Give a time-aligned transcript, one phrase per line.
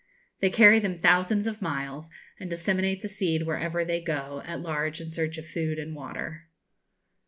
[0.39, 2.09] They carry them thousands of miles,
[2.39, 6.45] and disseminate the seed wherever they go at large in search of food and water.